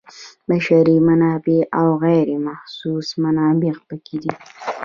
[0.47, 4.33] بشري منابع او غیر محسوس منابع پکې دي.